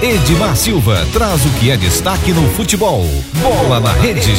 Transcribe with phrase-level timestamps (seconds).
[0.00, 3.02] Edmar Silva traz o que é destaque no futebol.
[3.42, 4.30] Bola na rede.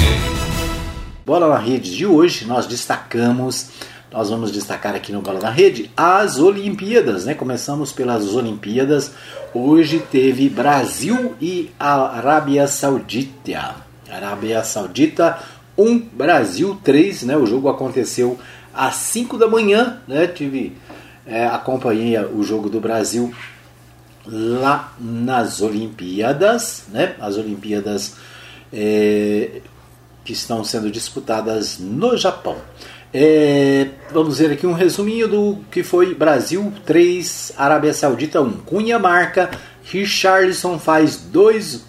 [1.26, 3.68] Bola na rede de hoje nós destacamos,
[4.10, 7.34] nós vamos destacar aqui no Bola na Rede as Olimpíadas, né?
[7.34, 9.12] Começamos pelas Olimpíadas.
[9.54, 13.76] Hoje teve Brasil e Arábia Saudita.
[14.10, 15.40] Arábia Saudita
[15.78, 17.36] 1, um, Brasil 3, né?
[17.36, 18.40] O jogo aconteceu
[18.74, 20.26] às 5 da manhã, né?
[20.26, 20.78] Tive
[21.28, 23.34] é, acompanhei o jogo do Brasil
[24.26, 27.16] lá nas Olimpíadas, né?
[27.20, 28.16] As Olimpíadas
[28.72, 29.62] é,
[30.24, 32.58] que estão sendo disputadas no Japão.
[33.12, 38.52] É, vamos ver aqui um resuminho do que foi Brasil 3, Arábia Saudita 1.
[38.60, 39.50] Cunha marca,
[39.84, 41.86] Richarlison faz 2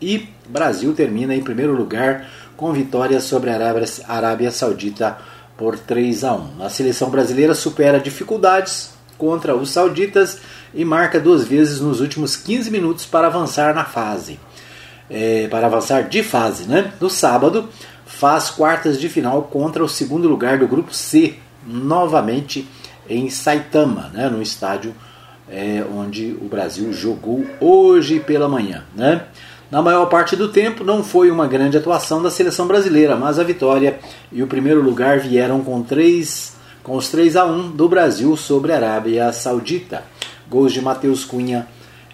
[0.00, 5.18] e Brasil termina em primeiro lugar com vitória sobre a Arábia, Arábia Saudita
[5.56, 6.64] por 3 a 1.
[6.64, 10.38] A seleção brasileira supera dificuldades contra os sauditas
[10.74, 14.38] e marca duas vezes nos últimos 15 minutos para avançar na fase.
[15.10, 16.92] É, para avançar de fase, né?
[17.00, 17.68] No sábado,
[18.06, 21.34] faz quartas de final contra o segundo lugar do grupo C,
[21.66, 22.66] novamente
[23.08, 24.28] em Saitama, né?
[24.28, 24.94] no estádio
[25.48, 28.84] é, onde o Brasil jogou hoje pela manhã.
[28.94, 29.22] Né?
[29.70, 33.44] Na maior parte do tempo, não foi uma grande atuação da seleção brasileira, mas a
[33.44, 33.98] vitória
[34.30, 38.70] e o primeiro lugar vieram com, três, com os 3 a 1 do Brasil sobre
[38.70, 40.04] a Arábia Saudita.
[40.48, 41.66] Gols de Matheus Cunha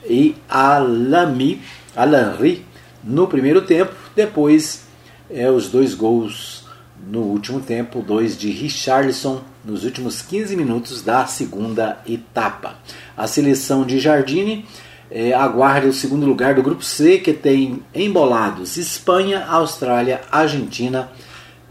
[0.09, 1.61] e Alami,
[1.95, 2.65] Alanri
[3.03, 4.85] no primeiro tempo, depois
[5.29, 6.65] é, os dois gols
[7.05, 12.77] no último tempo, dois de Richarlison nos últimos 15 minutos da segunda etapa.
[13.17, 14.65] A seleção de Jardine
[15.11, 21.11] é, aguarda o segundo lugar do grupo C, que tem embolados Espanha, Austrália, Argentina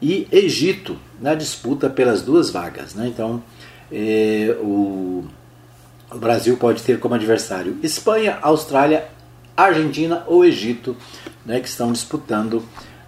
[0.02, 2.94] e Egito na disputa pelas duas vagas.
[2.96, 3.08] Né?
[3.08, 3.44] Então,
[3.92, 5.24] é, o
[6.12, 9.08] o Brasil pode ter como adversário Espanha, Austrália,
[9.56, 10.98] Argentina ou Egito,
[11.46, 12.64] né, que estão disputando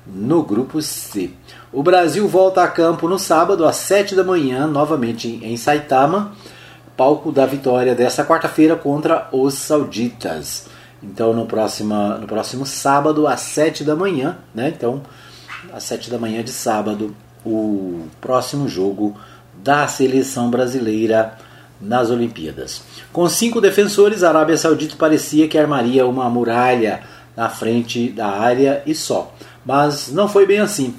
[0.05, 1.31] no grupo C.
[1.71, 6.33] O Brasil volta a campo no sábado às 7 da manhã, novamente em Saitama,
[6.95, 10.67] palco da vitória desta quarta-feira contra os sauditas.
[11.01, 14.69] Então no próximo, no próximo sábado às 7 da manhã, né?
[14.69, 15.01] Então,
[15.73, 17.15] às 7 da manhã de sábado,
[17.45, 19.15] o próximo jogo
[19.63, 21.37] da seleção brasileira
[21.79, 22.83] nas Olimpíadas.
[23.11, 27.01] Com cinco defensores, a Arábia Saudita parecia que armaria uma muralha
[27.35, 29.33] na frente da área e só.
[29.65, 30.93] Mas não foi bem assim.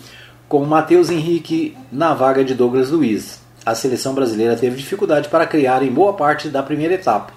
[0.48, 5.82] Com Matheus Henrique na vaga de Douglas Luiz, a seleção brasileira teve dificuldade para criar
[5.82, 7.32] em boa parte da primeira etapa.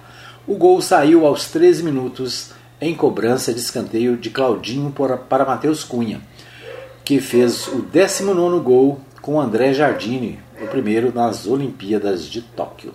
[0.46, 2.50] O gol saiu aos 13 minutos
[2.80, 4.92] em cobrança de escanteio de Claudinho
[5.28, 6.20] para Matheus Cunha,
[7.06, 12.92] que fez o 19 gol com André Jardine, o primeiro nas Olimpíadas de Tóquio.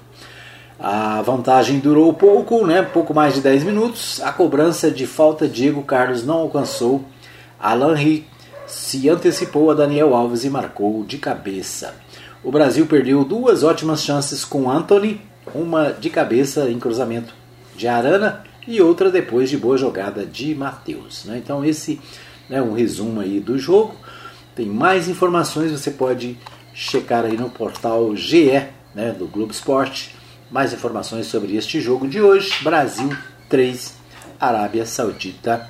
[0.78, 2.82] A vantagem durou pouco, né?
[2.82, 4.20] pouco mais de 10 minutos.
[4.22, 7.06] A cobrança de falta Diego Carlos não alcançou.
[7.58, 8.28] Alan Ri
[8.68, 11.96] se antecipou a Daniel Alves e marcou de cabeça.
[12.44, 15.22] O Brasil perdeu duas ótimas chances com Anthony,
[15.56, 17.34] uma de cabeça em cruzamento
[17.78, 21.24] de Arana e outra depois de boa jogada de Matheus.
[21.24, 21.38] Né?
[21.38, 22.02] Então esse
[22.52, 23.96] né, um resumo aí do jogo.
[24.54, 26.38] Tem mais informações, você pode
[26.74, 28.52] checar aí no portal GE
[28.94, 30.16] né, do Globo Esporte
[30.52, 32.62] mais informações sobre este jogo de hoje.
[32.62, 33.16] Brasil
[33.48, 33.96] 3,
[34.38, 35.68] Arábia Saudita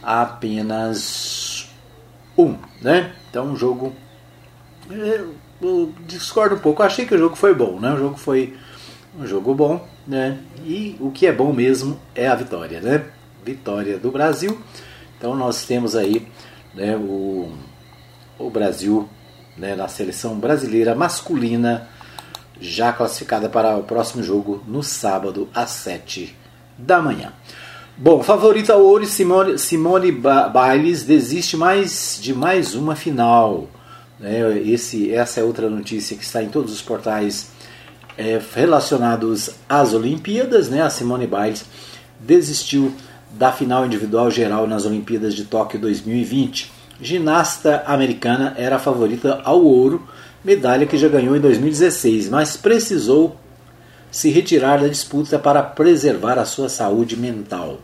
[0.00, 1.68] apenas
[2.38, 2.56] 1.
[2.80, 3.12] Né?
[3.28, 3.92] Então, um jogo.
[4.88, 6.82] Eu discordo um pouco.
[6.82, 7.80] Eu achei que o jogo foi bom.
[7.80, 7.92] Né?
[7.92, 8.56] O jogo foi
[9.18, 9.84] um jogo bom.
[10.06, 10.38] Né?
[10.64, 12.80] E o que é bom mesmo é a vitória.
[12.80, 13.04] Né?
[13.44, 14.60] Vitória do Brasil.
[15.24, 16.28] Então, nós temos aí
[16.74, 17.48] né, o,
[18.38, 19.08] o Brasil
[19.56, 21.88] né, na seleção brasileira masculina
[22.60, 26.36] já classificada para o próximo jogo no sábado às 7
[26.76, 27.32] da manhã.
[27.96, 33.66] Bom, favorita ouro Simone, Simone Biles desiste mais de mais uma final.
[34.22, 37.50] É, esse, essa é outra notícia que está em todos os portais
[38.18, 40.68] é, relacionados às Olimpíadas.
[40.68, 40.82] Né?
[40.82, 41.64] A Simone Biles
[42.20, 42.92] desistiu
[43.38, 46.72] da final individual geral nas Olimpíadas de Tóquio 2020.
[47.00, 50.06] Ginasta americana era a favorita ao ouro
[50.44, 53.36] medalha que já ganhou em 2016, mas precisou
[54.10, 57.80] se retirar da disputa para preservar a sua saúde mental.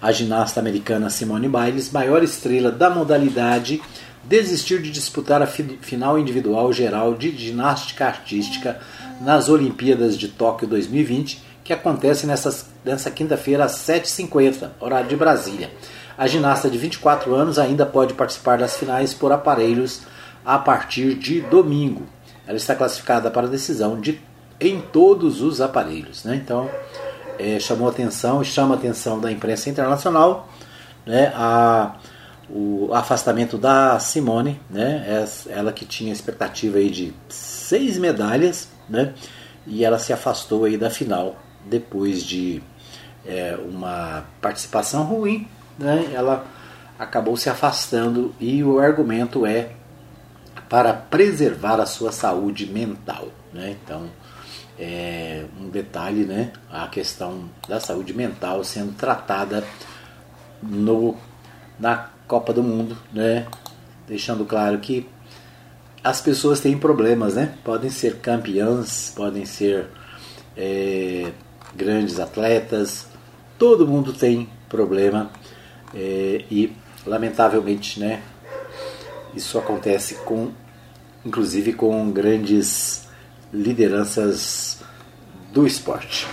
[0.00, 3.82] A ginasta americana Simone Biles, maior estrela da modalidade,
[4.22, 8.80] desistiu de disputar a final individual geral de ginástica artística
[9.20, 15.70] nas Olimpíadas de Tóquio 2020, que acontece nessa, nessa quinta-feira às 7h50, horário de Brasília.
[16.16, 20.02] A ginasta de 24 anos ainda pode participar das finais por aparelhos
[20.44, 22.06] a partir de domingo.
[22.46, 24.20] Ela está classificada para decisão de,
[24.60, 26.22] em todos os aparelhos.
[26.22, 26.36] Né?
[26.36, 26.70] Então,
[27.38, 30.48] é, chamou atenção chama atenção da imprensa internacional
[31.06, 31.96] né, a,
[32.48, 39.14] o afastamento da Simone, né, ela que tinha expectativa aí de seis medalhas, né,
[39.66, 42.62] e ela se afastou aí da final depois de
[43.24, 46.46] é, uma participação ruim, né, ela
[46.98, 49.70] acabou se afastando e o argumento é
[50.68, 54.08] para preservar a sua saúde mental, né, então
[54.78, 59.64] é um detalhe, né, a questão da saúde mental sendo tratada
[60.62, 61.16] no
[61.78, 63.46] na Copa do Mundo, né?
[64.06, 65.06] Deixando claro que
[66.02, 67.54] as pessoas têm problemas, né?
[67.64, 69.88] Podem ser campeãs, podem ser
[70.56, 71.32] é,
[71.76, 73.06] grandes atletas,
[73.58, 75.30] todo mundo tem problema
[75.94, 76.72] é, e
[77.06, 78.22] lamentavelmente, né?
[79.34, 80.50] Isso acontece com,
[81.24, 83.08] inclusive com grandes
[83.52, 84.78] lideranças
[85.52, 86.26] do esporte.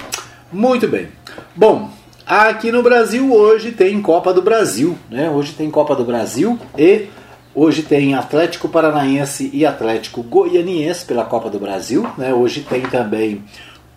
[0.51, 1.09] Muito bem.
[1.55, 1.91] Bom,
[2.25, 5.29] Aqui no Brasil hoje tem Copa do Brasil, né?
[5.29, 7.07] Hoje tem Copa do Brasil e
[7.53, 12.33] hoje tem Atlético Paranaense e Atlético Goianiense pela Copa do Brasil, né?
[12.33, 13.43] Hoje tem também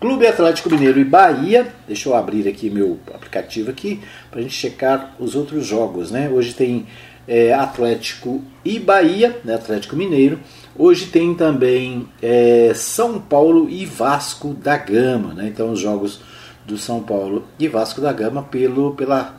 [0.05, 1.73] Clube Atlético Mineiro e Bahia.
[1.87, 3.99] Deixa eu abrir aqui meu aplicativo aqui
[4.29, 6.29] para a gente checar os outros jogos, né?
[6.29, 6.85] Hoje tem
[7.27, 9.55] é, Atlético e Bahia, né?
[9.55, 10.39] Atlético Mineiro.
[10.77, 15.47] Hoje tem também é, São Paulo e Vasco da Gama, né?
[15.47, 16.21] Então os jogos
[16.67, 19.33] do São Paulo e Vasco da Gama pelo, pela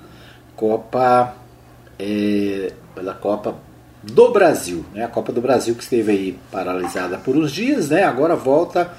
[0.57, 1.37] Copa
[1.97, 3.55] é, pela Copa
[4.03, 5.05] do Brasil, né?
[5.05, 8.03] A Copa do Brasil que esteve aí paralisada por uns dias, né?
[8.03, 8.91] Agora volta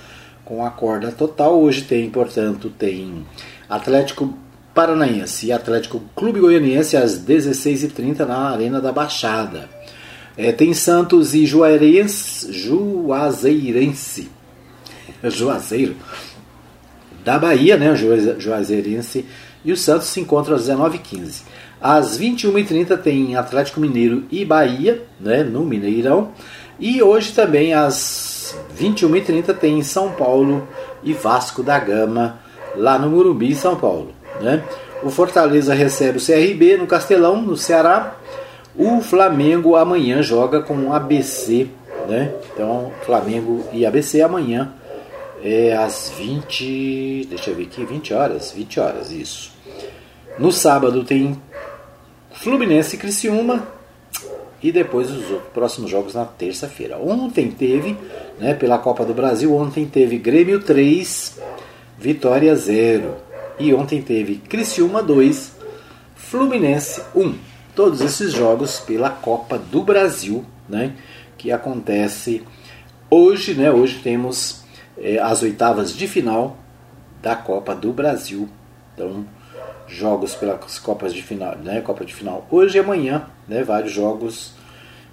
[0.48, 1.62] com a corda total.
[1.62, 3.26] Hoje tem, portanto, tem
[3.70, 4.34] Atlético
[4.74, 9.70] Paranaense e Atlético Clube Goianiense às 16h30 na Arena da Baixada.
[10.38, 14.30] É, tem Santos e Juazeirense, Juazeirense,
[15.24, 15.98] Juazeiro
[17.26, 17.94] da Bahia, né,
[18.40, 19.26] Juazeirense
[19.66, 21.42] e o Santos se encontram às 19h15.
[21.82, 26.32] Às 21h30 tem Atlético Mineiro e Bahia, né, no Mineirão.
[26.80, 28.37] E hoje também às
[28.78, 30.68] 21h30 tem São Paulo
[31.04, 32.40] e Vasco da Gama,
[32.76, 34.12] lá no Murumbi, São Paulo.
[34.42, 34.64] Né?
[35.04, 38.16] O Fortaleza recebe o CRB no Castelão, no Ceará.
[38.76, 41.68] O Flamengo amanhã joga com o ABC.
[42.08, 42.34] Né?
[42.54, 44.72] Então, Flamengo e ABC amanhã
[45.44, 47.28] é às 20.
[47.30, 48.52] Deixa eu ver aqui, 20 horas?
[48.52, 49.52] 20 horas, isso.
[50.38, 51.40] No sábado tem
[52.32, 53.77] Fluminense e Criciúma.
[54.62, 56.98] E depois os próximos jogos na terça-feira.
[56.98, 57.96] Ontem teve,
[58.40, 61.40] né, pela Copa do Brasil, ontem teve Grêmio 3,
[61.98, 63.16] Vitória 0.
[63.60, 65.56] E ontem teve Criciúma 2,
[66.16, 67.36] Fluminense 1.
[67.76, 70.94] Todos esses jogos pela Copa do Brasil, né,
[71.38, 72.44] que acontece
[73.10, 73.72] hoje, né?
[73.72, 74.64] Hoje temos
[74.98, 76.58] é, as oitavas de final
[77.22, 78.50] da Copa do Brasil.
[78.94, 79.26] Então,
[79.88, 81.82] jogos pelas Copas de final, né?
[81.82, 83.64] Copa de final hoje e amanhã, né?
[83.64, 84.54] Vários jogos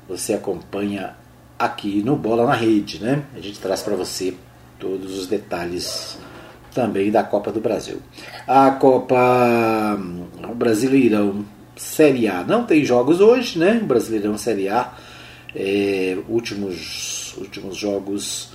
[0.09, 1.17] você acompanha
[1.59, 3.25] aqui no Bola na Rede, né?
[3.35, 4.35] A gente traz para você
[4.79, 6.19] todos os detalhes
[6.75, 8.01] também da Copa do Brasil.
[8.47, 9.99] A Copa
[10.49, 11.45] o Brasileirão
[11.77, 13.81] Série A não tem jogos hoje, né?
[13.83, 14.93] Brasileirão Série A,
[15.55, 18.53] é, últimos últimos jogos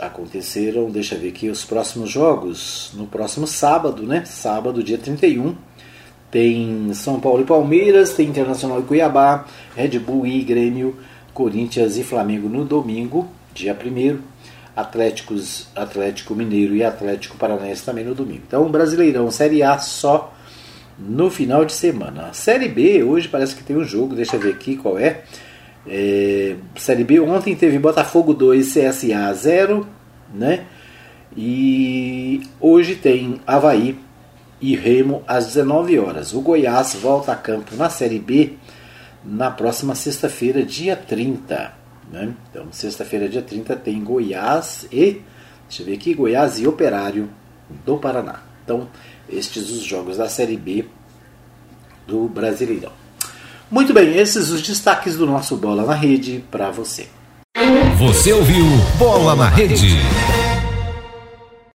[0.00, 2.90] aconteceram, deixa eu ver aqui, os próximos jogos.
[2.94, 4.24] No próximo sábado, né?
[4.24, 5.54] Sábado, dia 31.
[6.30, 10.96] Tem São Paulo e Palmeiras, tem Internacional e Cuiabá, Red Bull e Grêmio,
[11.32, 14.18] Corinthians e Flamengo no domingo, dia 1
[14.76, 18.42] Atléticos, Atlético Mineiro e Atlético Paranaense também no domingo.
[18.46, 20.32] Então, Brasileirão Série A só
[20.98, 22.32] no final de semana.
[22.32, 25.24] Série B, hoje parece que tem um jogo, deixa eu ver aqui qual é.
[25.88, 29.86] É, Série B ontem teve Botafogo 2, CSA 0,
[30.34, 30.66] né?
[31.36, 33.98] E hoje tem Havaí
[34.60, 36.32] e Remo às 19 horas.
[36.32, 38.54] O Goiás volta a campo na Série B
[39.24, 41.72] na próxima sexta-feira, dia 30.
[42.10, 42.34] Né?
[42.50, 45.22] Então, sexta-feira, dia 30, tem Goiás e.
[45.68, 47.28] Deixa eu ver aqui, Goiás e Operário
[47.84, 48.42] do Paraná.
[48.64, 48.88] Então,
[49.28, 50.86] estes os jogos da Série B
[52.06, 52.92] do Brasileirão.
[53.70, 57.06] Muito bem, esses os destaques do nosso Bola na Rede para você.
[57.98, 58.64] Você ouviu
[58.98, 59.98] Bola na Rede.